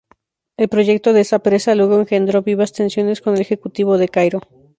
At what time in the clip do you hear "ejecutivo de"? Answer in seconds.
3.41-4.09